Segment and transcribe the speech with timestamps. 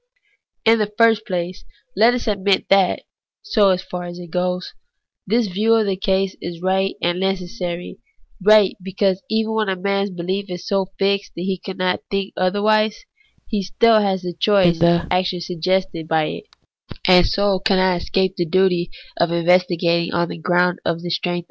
[0.65, 1.63] In the first place,
[1.95, 3.03] let us admit that,
[3.43, 4.73] so far as it goes,
[5.27, 7.99] this view of the case is right and necessary;
[8.43, 13.05] right, because even when a man's behef is so fixed that he cannot think otherwise,
[13.45, 16.43] he still has a choice in regard to the action suggested by it,
[17.07, 21.11] and so cannot escape the duty of investigating on the gxound of the strength THE
[21.11, 21.39] ETHICS OF BELIEF.